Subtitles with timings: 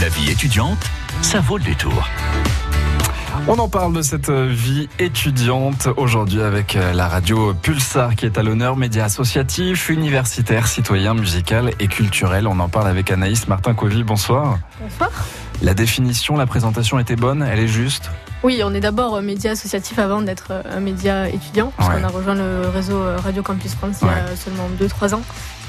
[0.00, 0.78] La vie étudiante,
[1.22, 2.08] ça vaut le détour.
[3.48, 8.36] On en parle de cette vie étudiante aujourd'hui avec euh, la radio Pulsar qui est
[8.38, 12.46] à l'honneur, média associatif, universitaire, citoyen, musical et culturel.
[12.46, 14.04] On en parle avec Anaïs Martin-Covy.
[14.04, 14.58] Bonsoir.
[14.80, 15.10] Bonsoir.
[15.62, 18.10] La définition, la présentation était bonne, elle est juste?
[18.42, 21.96] Oui, on est d'abord euh, média associatif avant d'être euh, un média étudiant, parce Ouais.
[22.00, 25.22] qu'on a rejoint le réseau Radio Campus France il y a seulement 2-3 ans.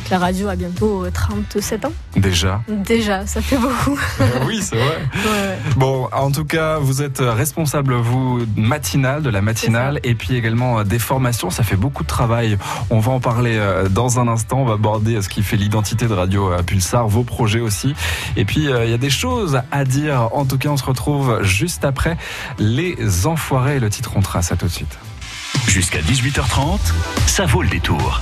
[0.10, 1.94] La radio a bientôt euh, 37 ans.
[2.18, 2.62] déjà.
[2.68, 3.98] Déjà, ça fait beaucoup.
[4.46, 4.98] oui, c'est vrai.
[5.16, 5.58] Ouais.
[5.78, 10.80] Bon, en tout cas, vous êtes responsable, vous, matinale, de la matinale, et puis également
[10.80, 11.50] euh, des formations.
[11.50, 12.58] Ça fait beaucoup de travail.
[12.90, 14.60] On va en parler euh, dans un instant.
[14.62, 17.94] On va aborder euh, ce qui fait l'identité de Radio euh, Pulsar, vos projets aussi.
[18.36, 20.30] Et puis, euh, il y a des choses à dire.
[20.34, 22.18] En tout cas, on se retrouve juste après
[22.60, 23.80] Les Enfoirés.
[23.80, 24.52] Le titre, on trace.
[24.52, 24.98] À tout de suite.
[25.68, 26.80] Jusqu'à 18h30,
[27.28, 28.22] ça vaut le détour.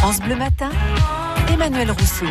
[0.00, 0.70] France Bleu Matin,
[1.52, 2.24] Emmanuel Rousseau.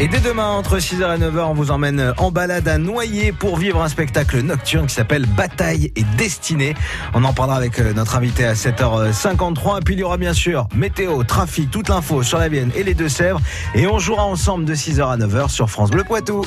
[0.00, 3.56] Et dès demain, entre 6h et 9h, on vous emmène en balade à Noyer pour
[3.56, 6.74] vivre un spectacle nocturne qui s'appelle Bataille et Destinée.
[7.14, 9.78] On en parlera avec euh, notre invité à 7h53.
[9.78, 12.82] Et puis il y aura bien sûr météo, trafic, toute l'info sur la Vienne et
[12.82, 13.40] les Deux-Sèvres.
[13.76, 16.44] Et on jouera ensemble de 6h à 9h sur France Bleu Poitou.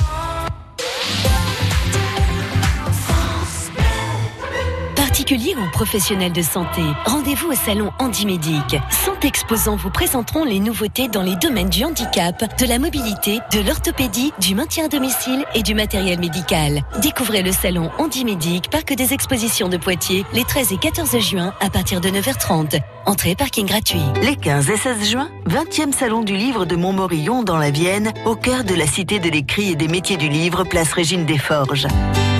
[5.72, 8.76] Professionnels de santé, rendez-vous au salon Handimédic.
[8.90, 13.60] 100 exposants vous présenteront les nouveautés dans les domaines du handicap, de la mobilité, de
[13.60, 16.82] l'orthopédie, du maintien à domicile et du matériel médical.
[17.00, 21.70] Découvrez le salon Handimédic, parc des expositions de Poitiers, les 13 et 14 juin à
[21.70, 22.80] partir de 9h30.
[23.06, 24.02] Entrée parking gratuit.
[24.22, 28.36] Les 15 et 16 juin, 20e salon du livre de Montmorillon dans la Vienne, au
[28.36, 31.86] cœur de la cité de l'écrit et des métiers du livre, place Régine des Forges.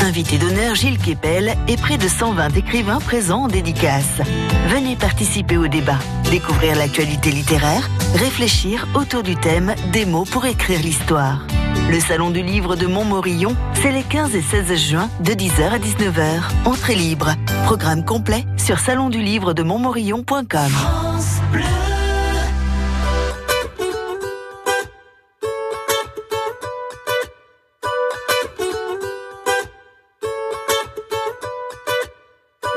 [0.01, 4.21] Invité d'honneur Gilles Kepel et près de 120 écrivains présents en dédicace.
[4.69, 5.99] Venez participer au débat,
[6.31, 11.45] découvrir l'actualité littéraire, réfléchir autour du thème des mots pour écrire l'histoire.
[11.91, 15.79] Le salon du livre de Montmorillon, c'est les 15 et 16 juin de 10h à
[15.79, 16.43] 19h.
[16.65, 17.35] Entrée libre.
[17.65, 20.73] Programme complet sur salondulivre de montmorillon.com.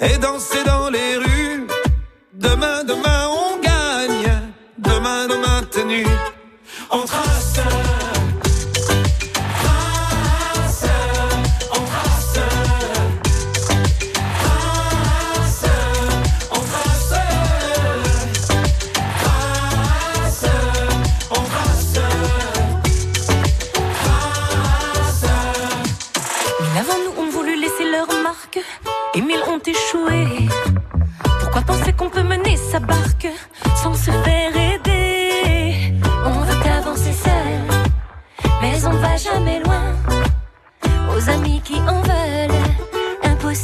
[0.00, 0.69] et danser dans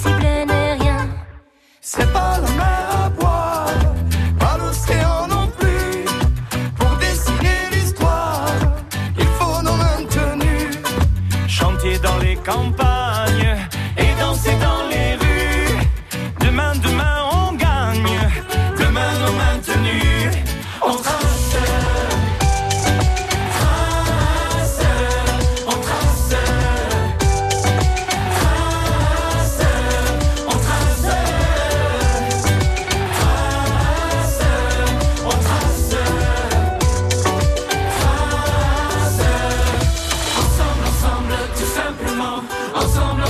[0.04, 1.08] n'est rien.
[1.80, 3.68] C'est pas la mer à boire,
[4.38, 6.04] pas l'océan non plus.
[6.78, 8.50] Pour dessiner l'histoire,
[9.18, 10.78] il faut nos maintenus.
[11.48, 12.85] Chanter dans les campagnes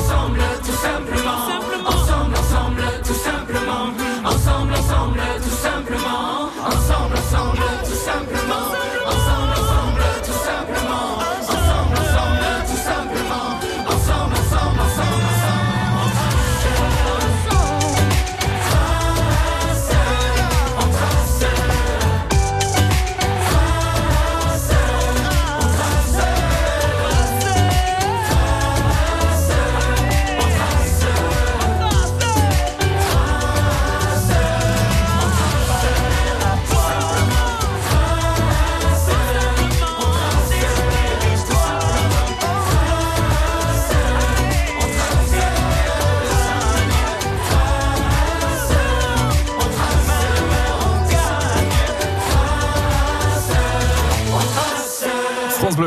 [0.07, 2.06] Tout simplement.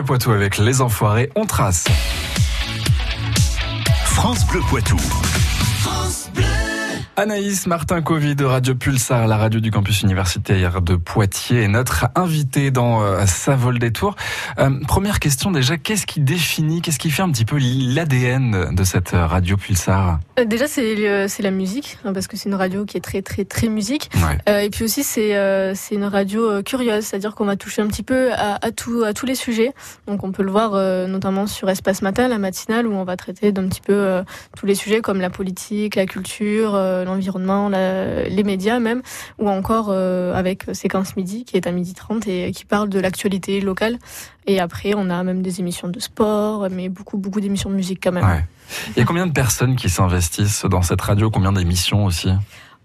[0.10, 1.86] Poitou avec les enfoirés, on trace.
[4.06, 4.98] France Bleu Poitou.
[7.20, 12.08] Anaïs Martin Covy de Radio Pulsar, la radio du campus universitaire de Poitiers, est notre
[12.16, 14.16] invité dans euh, sa vol des tours.
[14.58, 18.84] Euh, première question déjà, qu'est-ce qui définit, qu'est-ce qui fait un petit peu l'ADN de
[18.86, 20.22] cette radio Pulsar?
[20.40, 23.44] Euh, Déjà, c'est la musique, hein, parce que c'est une radio qui est très, très,
[23.44, 24.10] très musique.
[24.16, 24.38] Ouais.
[24.48, 27.82] Euh, et puis aussi, c'est euh, c'est une radio euh, curieuse, c'est-à-dire qu'on va toucher
[27.82, 29.74] un petit peu à, à, tout, à tous les sujets.
[30.08, 33.18] Donc, on peut le voir euh, notamment sur Espace Matin, la matinale, où on va
[33.18, 34.24] traiter d'un petit peu euh,
[34.58, 39.02] tous les sujets comme la politique, la culture, euh, l'environnement, les médias même,
[39.38, 43.00] ou encore euh, avec Séquence Midi, qui est à midi 30 et qui parle de
[43.00, 43.98] l'actualité locale.
[44.48, 48.00] Et après, on a même des émissions de sport, mais beaucoup, beaucoup d'émissions de musique
[48.02, 48.44] quand même.
[48.96, 51.30] Il y a combien de personnes qui s'investissent dans cette radio?
[51.30, 52.30] Combien d'émissions aussi?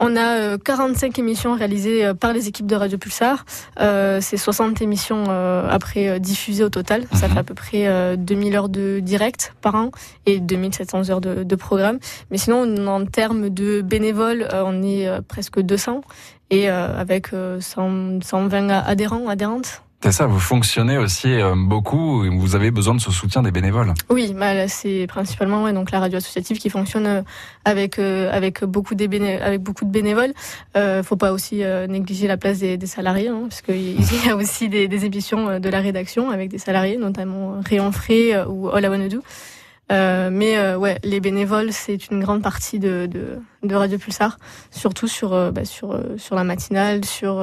[0.06, 3.46] On a euh, 45 émissions réalisées euh, par les équipes de Radio Pulsar.
[3.80, 7.04] Euh, c'est 60 émissions euh, après euh, diffusées au total.
[7.14, 7.32] Ça Mhm.
[7.32, 9.92] fait à peu près euh, 2000 heures de direct par an
[10.26, 11.98] et 2700 heures de, de programme.
[12.30, 16.02] Mais sinon, en termes de bénévoles, euh, on est euh, presque 200
[16.50, 19.80] et euh, avec euh, 100 120 adhérents, adhérentes.
[20.04, 23.50] C'est ça, vous fonctionnez aussi euh, beaucoup, et vous avez besoin de ce soutien des
[23.50, 23.94] bénévoles.
[24.10, 27.22] Oui, bah, c'est principalement donc la radio associative qui fonctionne euh,
[27.64, 30.34] avec euh, avec beaucoup béné avec beaucoup de bénévoles.
[30.76, 33.96] Euh, faut pas aussi négliger la place des, salariés, hein, parce qu'il
[34.26, 37.62] y a aussi des, émissions de la rédaction avec des salariés, notamment
[38.10, 39.22] euh, ou All I Wanna Do.
[39.92, 43.08] Euh, mais euh, ouais, les bénévoles, c'est une grande partie de,
[43.62, 44.38] de, Radio Pulsar,
[44.70, 47.36] surtout sur euh, bah, sur sur la matinale, sur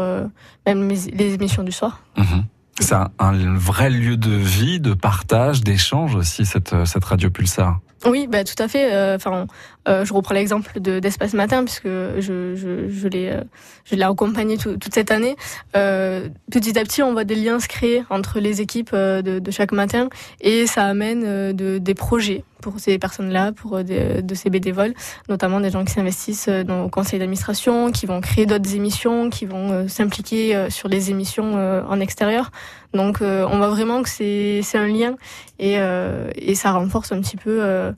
[0.66, 2.02] même les, émissions du soir.
[2.18, 2.46] Mhm.
[2.80, 7.80] C'est un, un vrai lieu de vie, de partage, d'échange aussi, cette, cette radio Pulsar.
[8.06, 8.92] Oui, bah, tout à fait.
[8.94, 9.46] Euh, Enfin,
[9.88, 13.42] euh, je reprends l'exemple de d'Espace Matin puisque je je, je l'ai euh,
[13.86, 15.36] je l'ai accompagné tout- toute cette année.
[15.76, 19.38] Euh, petit à petit, on voit des liens se créer entre les équipes euh, de,
[19.40, 20.10] de chaque matin
[20.40, 24.94] et ça amène de, des projets pour ces personnes-là, pour de ces bénévoles,
[25.30, 29.48] notamment des gens qui s'investissent dans, au conseil d'administration, qui vont créer d'autres émissions, qui
[29.48, 32.52] vont s'impliquer sur les émissions en extérieur.
[32.94, 35.16] Donc, euh, on voit vraiment que c'est un lien
[35.60, 37.92] et, euh, et ça renforce un petit peu euh,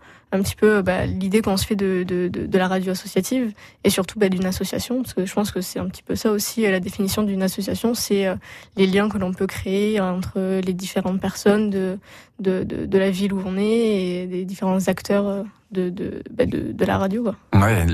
[0.84, 3.54] bah, l'idée qu'on se fait de, la radio associative
[3.84, 6.32] et surtout bah, d'une association parce que je pense que c'est un petit peu ça
[6.32, 8.26] aussi la définition d'une association c'est
[8.76, 12.00] les liens que l'on peut créer entre les différentes personnes de,
[12.40, 17.32] la ville où on est et des différents acteurs bah, de, la radio.
[17.54, 17.86] Ouais,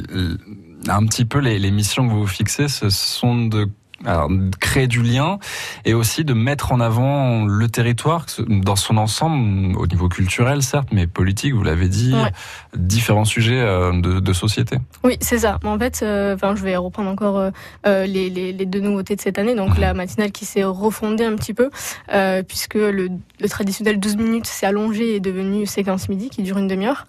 [0.87, 3.69] un petit peu les, les missions que vous fixez, ce sont de,
[4.05, 4.29] alors,
[4.59, 5.39] créer du lien
[5.85, 10.89] et aussi de mettre en avant le territoire dans son ensemble, au niveau culturel certes,
[10.91, 12.31] mais politique, vous l'avez dit, Ouais.
[12.75, 14.77] différents sujets euh, de, de société.
[15.03, 15.59] Oui, c'est ça.
[15.63, 17.37] En fait, euh, enfin, je vais reprendre encore
[17.85, 19.55] euh, les, les, les deux nouveautés de cette année.
[19.55, 21.69] Donc, la matinale qui s'est refondée un petit peu,
[22.13, 23.09] euh, puisque le,
[23.39, 27.05] le traditionnel 12 minutes s'est allongé et est devenu séquence midi, qui dure une demi-heure,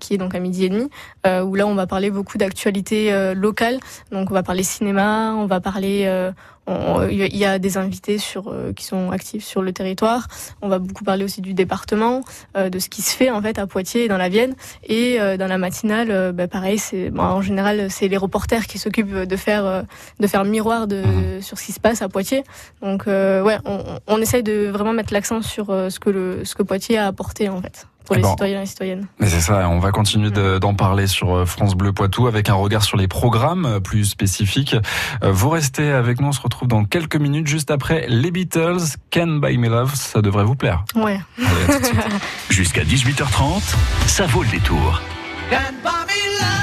[0.00, 0.88] qui est donc à midi et demi,
[1.26, 3.78] où là, on va parler beaucoup d'actualités locales.
[4.12, 6.23] Donc, on va parler cinéma, on va parler...
[6.68, 10.28] euh, il y a des invités sur, euh, qui sont actifs sur le territoire.
[10.62, 12.22] On va beaucoup parler aussi du département,
[12.56, 14.54] euh, de ce qui se fait en fait à Poitiers et dans la Vienne.
[14.84, 18.66] Et euh, dans la matinale, euh, bah, pareil, c'est bon, en général c'est les reporters
[18.66, 19.82] qui s'occupent de faire euh,
[20.20, 21.02] de faire miroir de
[21.40, 22.44] sur ce qui se passe à Poitiers.
[22.80, 26.44] Donc euh, ouais, on, on essaye de vraiment mettre l'accent sur euh, ce que le
[26.44, 29.06] ce que Poitiers a apporté en fait pour les citoyens et citoyennes.
[29.18, 32.48] Mais c'est ça, on va continuer de- d'en parler sur euh, France Bleu Poitou avec
[32.48, 34.76] un regard sur les programmes euh, plus spécifiques.
[35.22, 38.78] Euh, Vous restez avec nous, on se retrouve dans quelques minutes juste après les Beatles,
[39.12, 40.84] Can Buy Me Love, ça devrait vous plaire.
[40.94, 41.20] Ouais.
[42.50, 43.74] Jusqu'à 18h30,
[44.06, 45.00] ça vaut le détour.
[45.50, 46.54] Can't buy me love,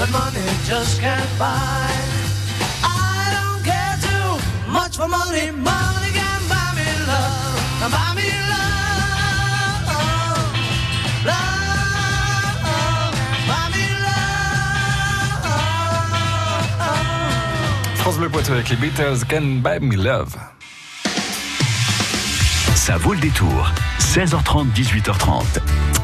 [0.00, 1.92] That money just can't buy.
[2.82, 4.28] I don't care too
[4.72, 5.50] much for money.
[5.50, 7.60] Money can buy me love.
[7.94, 9.84] Buy me love.
[11.30, 13.12] Love.
[13.50, 15.44] Buy me love.
[17.96, 20.34] France Bleu Poitou avec les Beatles, Can Buy Me Love.
[22.74, 23.70] Ça vaut le détour.
[23.98, 25.60] 16h30, 18h30.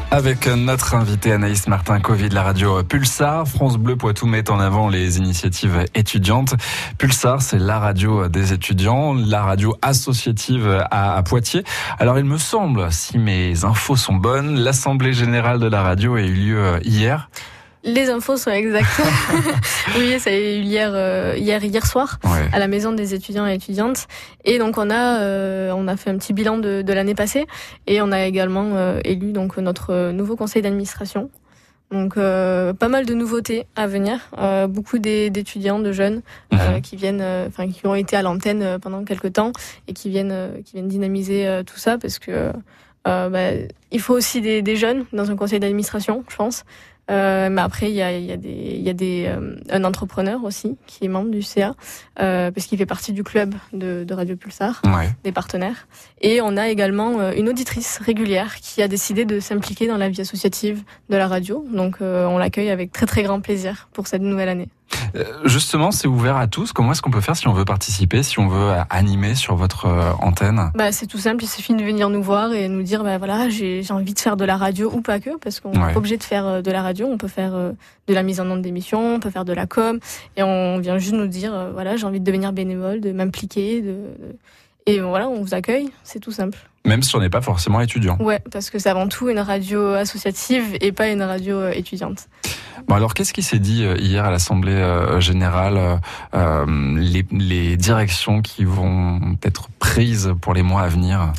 [0.09, 4.87] Avec notre invité Anaïs Martin Covid la radio Pulsar, France Bleu Poitou met en avant
[4.87, 6.55] les initiatives étudiantes.
[6.97, 11.63] Pulsar, c'est la radio des étudiants, la radio associative à, Poitiers.
[11.99, 16.21] Alors il me semble, si mes infos sont bonnes, l'assemblée générale de la radio a
[16.21, 17.29] eu lieu hier.
[17.87, 19.01] Les infos sont exactes.
[19.97, 22.49] oui, ça a eu hier, euh, hier, hier soir, Ouais.
[22.51, 24.07] à la maison des étudiants et étudiantes.
[24.43, 27.45] Et donc on a, euh, on a fait un petit bilan de, de l'année passée,
[27.87, 31.29] et on a également euh, élu donc notre nouveau conseil d'administration.
[31.89, 34.19] Donc pas mal de nouveautés à venir,
[34.67, 36.81] beaucoup d'étudiants, de jeunes Mhm.
[36.81, 39.53] qui viennent, enfin qui ont été à l'antenne pendant quelques temps
[39.87, 42.51] et qui viennent, qui viennent dynamiser tout ça parce que
[43.05, 43.51] bah,
[43.93, 46.65] il faut aussi des, des jeunes dans un conseil d'administration, je pense.
[47.09, 49.55] Euh, mais après, il y a, il y a, des, il y a des, euh,
[49.69, 51.73] un entrepreneur aussi qui est membre du CA,
[52.19, 55.09] euh, parce qu'il fait partie du club de, de Radio Pulsar, Ouais.
[55.23, 55.87] des partenaires.
[56.21, 60.09] Et on a également euh, une auditrice régulière qui a décidé de s'impliquer dans la
[60.09, 61.63] vie associative de la radio.
[61.71, 64.67] Donc euh, on l'accueille avec très très grand plaisir pour cette nouvelle année.
[65.15, 66.73] Euh, Justement, c'est ouvert à tous.
[66.73, 69.85] Comment est-ce qu'on peut faire si on veut participer, si on veut animer sur votre
[70.21, 70.71] antenne?
[70.75, 73.49] Bah, c'est tout simple, il suffit de venir nous voir et nous dire bah voilà,
[73.49, 75.91] j'ai envie de faire de la radio ou pas que, parce qu'on n'est Ouais.
[75.93, 78.61] pas obligé de faire de la radio, on peut faire de la mise en onde
[78.61, 79.99] d'émissions, on peut faire de la com,
[80.35, 83.87] et on vient juste nous dire voilà, j'ai envie de devenir bénévole, de m'impliquer, de,
[83.87, 84.35] de-
[84.87, 86.57] et voilà, on vous accueille, c'est tout simple.
[86.85, 88.17] Même si on n'est pas forcément étudiant.
[88.21, 92.29] Ouais, parce que c'est avant tout une radio associative et pas une radio euh, étudiante.
[92.87, 95.99] Bon alors, qu'est-ce qui s'est dit euh, hier à l'Assemblée euh, générale
[96.33, 96.65] euh,
[96.97, 101.33] les, les directions qui vont être prises pour les mois à venir?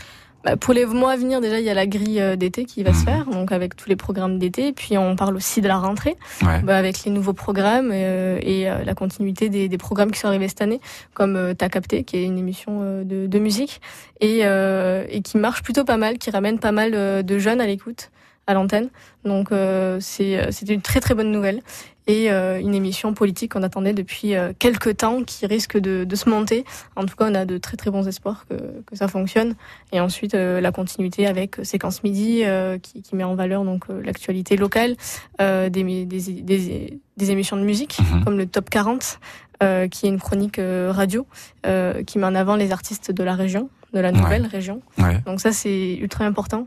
[0.61, 2.92] Pour les mois à venir, déjà, il y a la grille euh, d'été qui va
[2.92, 3.04] se Mhm.
[3.04, 4.73] faire, donc avec tous les programmes d'été.
[4.73, 6.61] Puis on parle aussi de la rentrée, Ouais.
[6.62, 10.28] bah, avec les nouveaux programmes euh, et euh, la continuité des, des programmes qui sont
[10.28, 10.80] arrivés cette année,
[11.14, 13.80] comme euh, T'as capté, qui est une émission de, de musique
[14.21, 16.92] et, euh, et qui marche plutôt pas mal, qui ramène pas mal
[17.25, 18.11] de jeunes à l'écoute
[18.47, 18.88] à l'antenne.
[19.25, 21.61] Donc c'est euh, c'est une très très bonne nouvelle
[22.08, 26.16] et euh, une émission politique qu'on attendait depuis euh, quelques temps qui risque de, de
[26.16, 26.64] se monter.
[26.96, 28.54] En tout cas, on a de très très bons espoirs que,
[28.86, 29.54] que ça fonctionne.
[29.92, 33.62] Et ensuite, euh, la continuité avec euh, Séquence Midi euh, qui, qui met en valeur
[33.64, 34.96] donc euh, l'actualité locale,
[35.40, 38.24] euh, des, des, des, des émissions de musique Mhm.
[38.24, 39.20] comme le Top 40,
[39.62, 41.26] euh, qui est une chronique radio
[41.66, 44.80] euh, qui met en avant les artistes de la région, de la nouvelle région.
[44.98, 45.20] Ouais.
[45.26, 46.66] Donc ça, c'est ultra important.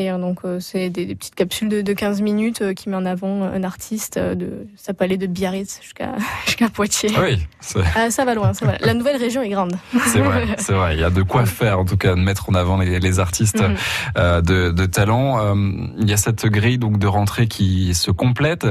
[0.00, 2.88] Et euh, donc, euh, c'est des, des petites capsules de, de 15 minutes euh, qui
[2.88, 4.16] met en avant un artiste.
[4.16, 6.14] de, ça peut aller de Biarritz jusqu'à
[6.46, 7.10] jusqu'à Poitiers.
[7.20, 7.44] Oui,
[7.96, 8.78] Ah, ça va loin, ça va.
[8.80, 9.76] La nouvelle région est grande.
[10.06, 10.94] c'est vrai, c'est vrai.
[10.94, 13.18] Il y a de quoi faire, en tout cas, de mettre en avant les, les
[13.18, 13.62] artistes
[14.16, 15.38] euh, de, de talent.
[15.40, 15.54] Euh,
[15.98, 18.66] il y a cette grille donc de rentrée qui se complète.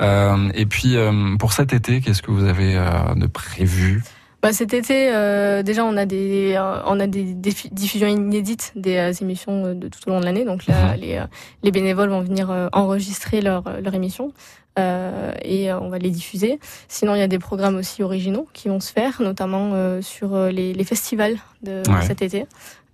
[0.00, 4.02] Euh, et puis, euh, pour cet été, qu'est-ce que vous avez euh, de prévu?
[4.42, 8.96] Bah, cet été, euh, déjà, on a des, euh, on a des, diffusions inédites des
[8.96, 10.44] euh, émissions euh, de tout au long de l'année.
[10.44, 11.00] Donc là, Mhm.
[11.00, 11.22] les,
[11.62, 14.32] les bénévoles vont venir enregistrer leur, leur émission
[14.80, 16.58] euh, et on va les diffuser.
[16.88, 20.36] Sinon, il y a des programmes aussi originaux qui vont se faire, notamment euh, sur
[20.48, 22.02] les, les festivals de Ouais.
[22.02, 22.46] cet été.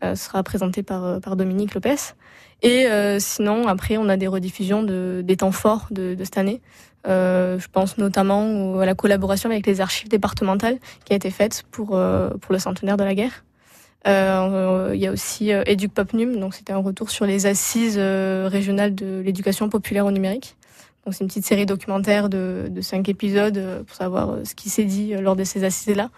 [0.05, 1.97] Euh, sera présenté par, euh, par Dominique Lopez.
[2.63, 6.39] Et euh, sinon, après, on a des rediffusions de, des temps forts de, de cette
[6.39, 6.61] année.
[7.05, 11.89] Je pense notamment à la collaboration avec les archives départementales qui a été faite pour,
[11.89, 13.45] pour le centenaire de la guerre.
[14.05, 18.49] Il y a aussi euh, Educ Popnum, donc c'était un retour sur les assises euh,
[18.51, 20.57] régionales de l'éducation populaire au numérique.
[21.05, 24.85] Donc c'est une petite série documentaire de, de cinq épisodes pour savoir ce qui s'est
[24.85, 26.11] dit lors de ces assises-là.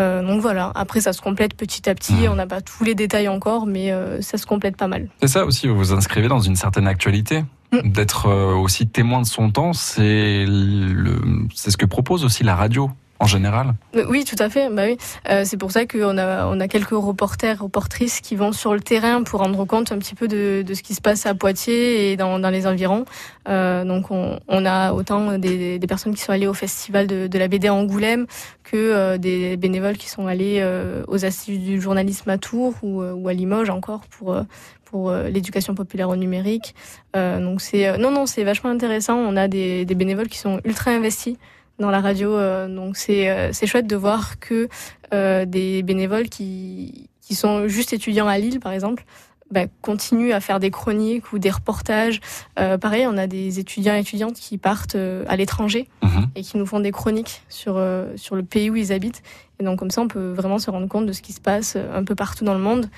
[0.00, 2.28] Euh, donc voilà, après ça se complète petit à petit, Mhm.
[2.32, 5.08] on n'a pas tous les détails encore, mais euh, ça se complète pas mal.
[5.20, 7.44] C'est ça aussi, vous vous inscrivez dans une certaine actualité.
[7.72, 7.90] Mm.
[7.92, 13.26] D'être euh, aussi témoin de son temps, c'est ce que propose aussi la radio en
[13.26, 13.74] général?
[13.96, 14.68] Euh, Oui, tout à fait.
[14.70, 14.82] Bah
[15.30, 19.40] Euh, c'est pour ça qu'on a quelques reporters, reportrices qui vont sur le terrain pour
[19.40, 22.66] rendre compte un petit peu de, ce qui se passe à Poitiers et dans, les
[22.66, 23.04] environs.
[23.48, 27.68] Euh, donc on, a autant des, personnes qui sont allées au festival de, la BD
[27.68, 28.26] Angoulême
[28.62, 30.64] que des bénévoles qui sont allés
[31.06, 36.74] aux assises du journalisme à Tours ou, à Limoges encore pour l'éducation populaire au numérique.
[37.14, 39.16] Donc c'est non non c'est vachement intéressant.
[39.16, 41.36] On a des bénévoles qui sont ultra investis
[41.78, 42.34] dans la radio.
[42.36, 44.68] euh, donc c'est euh, c'est chouette de voir que
[45.12, 49.04] euh, des bénévoles qui qui sont juste étudiants à Lille par exemple
[49.50, 52.20] bah, continuent à faire des chroniques ou des reportages.
[52.58, 56.26] Euh, pareil, on a des étudiants et étudiantes qui partent euh, à l'étranger Mhm.
[56.34, 59.22] et qui nous font des chroniques sur, euh, sur le pays où ils habitent.
[59.60, 61.76] Et donc comme ça, on peut vraiment se rendre compte de ce qui se passe
[61.76, 62.88] un peu partout dans le monde.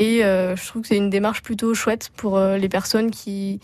[0.00, 3.60] Et euh, je trouve que c'est une démarche plutôt chouette pour les personnes qui,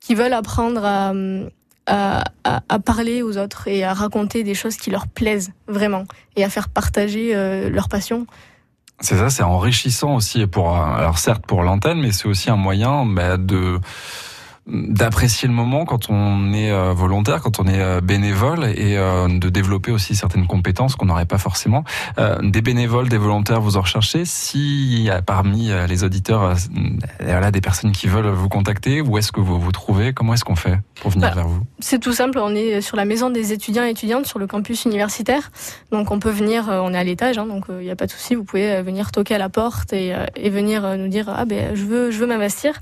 [0.00, 1.12] qui veulent apprendre à, à,
[1.90, 6.04] à- parler aux autres et à raconter des choses qui leur plaisent vraiment
[6.36, 8.26] et à faire partager euh, leur passion.
[9.00, 13.06] C'est ça, c'est enrichissant aussi pour, alors certes pour l'antenne, mais c'est aussi un moyen
[13.06, 13.80] bah, de
[14.66, 19.28] d'apprécier le moment quand on est euh, volontaire, quand on est euh, bénévole et euh,
[19.28, 21.84] de développer aussi certaines compétences qu'on n'aurait pas forcément.
[22.42, 26.54] Des bénévoles, des volontaires, vous en recherchez S'il y a parmi les auditeurs
[27.20, 30.12] voilà, des personnes qui veulent vous contacter, où est-ce que vous vous trouvez?
[30.12, 31.62] Comment est-ce qu'on fait pour venir Bah, vers vous?
[31.78, 34.84] C'est tout simple, on est sur la maison des étudiants et étudiantes sur le campus
[34.84, 35.50] universitaire.
[35.90, 38.12] Donc on peut venir, on est à l'étage, hein, donc il n'y a pas de
[38.12, 41.74] souci, vous pouvez venir toquer à la porte et, et venir nous dire ah ben
[41.74, 42.74] je veux je veux m'investir.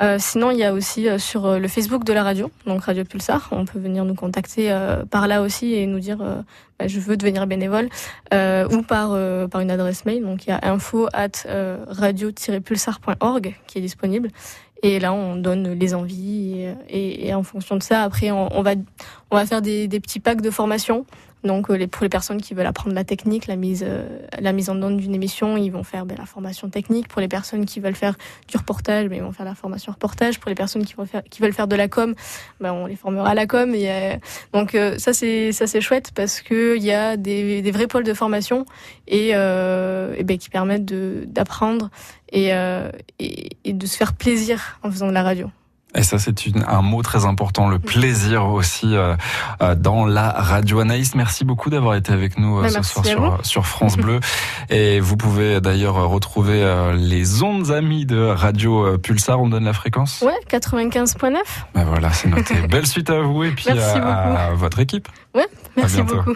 [0.00, 3.04] Euh, sinon il y a aussi euh, euh, le Facebook de la radio, donc Radio
[3.04, 6.42] Pulsar, on peut venir nous contacter euh, par là aussi et nous dire euh,
[6.78, 7.88] bah, je veux devenir bénévole
[8.32, 9.16] ou par
[9.48, 10.22] par une adresse mail.
[10.22, 11.46] Donc il y a info at
[11.88, 14.30] radio-pulsar.org qui est disponible.
[14.82, 18.72] Et là, on donne les envies et, en fonction de ça, après, on, on va
[19.30, 21.06] on va faire des, des petits packs de formation.
[21.46, 24.06] Donc euh, pour les personnes qui veulent apprendre la technique, la mise euh,
[24.38, 27.08] la mise en onde d'une émission, ils vont faire ben, la formation technique.
[27.08, 28.16] Pour les personnes qui veulent faire
[28.48, 30.38] du reportage, ben, ils vont faire la formation reportage.
[30.38, 30.94] Pour les personnes qui
[31.40, 32.14] veulent faire de la com,
[32.60, 33.72] ben, on les formera à la com.
[33.74, 34.16] Euh,
[34.52, 38.64] donc ça c'est chouette parce que il y a des, vrais pôles de formation
[39.06, 39.32] et,
[40.38, 41.90] qui permettent d'apprendre
[42.30, 45.50] et de se faire plaisir en faisant de la radio.
[45.94, 46.34] Et ça, c'est
[46.66, 49.16] un mot très important, le plaisir aussi euh,
[49.62, 50.80] euh, dans la radio.
[50.80, 54.20] Anaïs, merci beaucoup d'avoir été avec nous euh, Bah, ce soir sur, France Bleu.
[54.68, 59.40] Et vous pouvez d'ailleurs retrouver euh, les ondes amies de Radio Pulsar.
[59.40, 61.36] On donne la fréquence Ouais, 95.9.
[61.74, 62.54] Ben voilà, c'est noté.
[62.70, 65.08] Belle suite à vous et puis Merci à, à votre équipe.
[65.34, 65.46] Ouais,
[65.76, 66.34] merci beaucoup.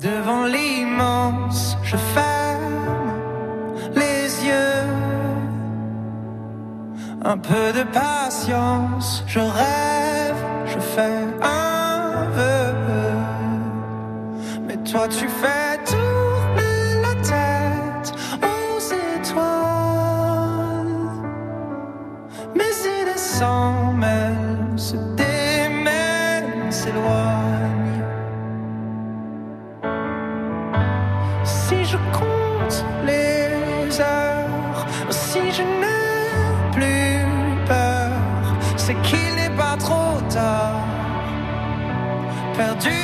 [0.00, 2.29] Devant l'immense, je ferme
[7.22, 12.74] Un peu de patience, je rêve, je fais un vœu.
[14.66, 15.79] Mais toi, tu fais
[42.60, 42.99] Perdu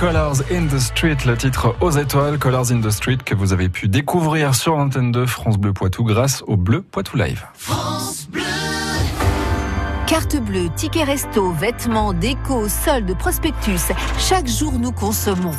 [0.00, 3.68] Colors in the Street, le titre aux étoiles, Colors in the Street que vous avez
[3.68, 7.44] pu découvrir sur l'antenne de France Bleu Poitou grâce au Bleu Poitou Live.
[10.06, 13.92] Carte bleue, ticket resto, vêtements, déco, soldes, prospectus.
[14.18, 15.52] Chaque jour, nous consommons.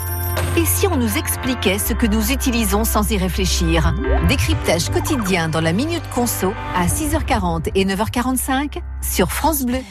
[0.57, 3.93] Et si on nous expliquait ce que nous utilisons sans y réfléchir?
[4.27, 9.81] Décryptage quotidien dans la Minute Conso à 6h40 et 9h45 sur France Bleu.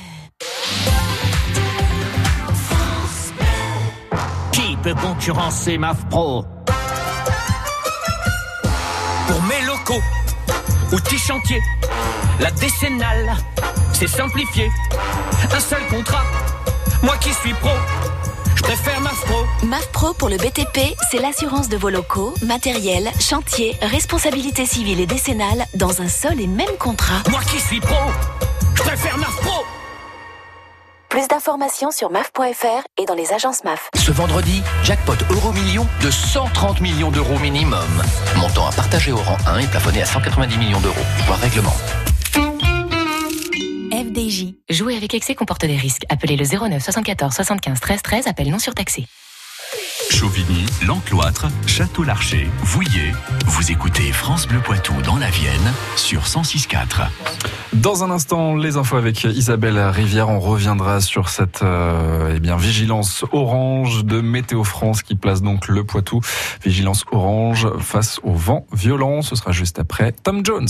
[4.82, 6.44] Peut concurrencer MAF Pro
[9.26, 10.00] Pour mes locaux,
[10.92, 11.60] outils chantiers,
[12.40, 13.36] la décennale,
[13.92, 14.70] c'est simplifié.
[15.52, 16.24] Un seul contrat,
[17.02, 17.70] moi qui suis pro,
[18.54, 19.66] je préfère MAF Pro.
[19.66, 25.06] MAF Pro pour le BTP, c'est l'assurance de vos locaux, matériel, chantier, responsabilité civile et
[25.06, 27.22] décennale dans un seul et même contrat.
[27.30, 28.10] Moi qui suis pro,
[28.74, 29.39] je préfère MAF Pro.
[31.10, 33.90] Plus d'informations sur maf.fr et dans les agences MAF.
[33.96, 37.88] Ce vendredi, jackpot euro million de 130 millions d'euros minimum.
[38.38, 40.94] Montant à partager au rang 1 et plafonné à 190 millions d'euros.
[41.26, 41.74] Voir règlement.
[43.92, 44.54] FDJ.
[44.70, 46.04] Jouer avec excès comporte des risques.
[46.10, 48.26] Appelez le 09 74 75 13 13.
[48.28, 49.04] Appel non surtaxé.
[50.10, 53.12] Chauvigny, L'Encloître, Château-Larcher, Vouillé.
[53.46, 57.08] Vous écoutez France Bleu Poitou dans la Vienne sur 106.4.
[57.72, 60.28] Dans un instant, les infos avec Isabelle Rivière.
[60.28, 65.68] On reviendra sur cette euh, eh bien, vigilance orange de Météo France qui place donc
[65.68, 66.20] le Poitou.
[66.64, 69.22] Vigilance orange face au vent violent.
[69.22, 70.68] Ce sera juste après Tom Jones.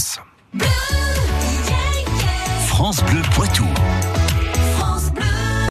[2.68, 3.66] France Bleu Poitou.